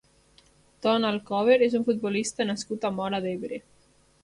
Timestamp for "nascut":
2.53-2.91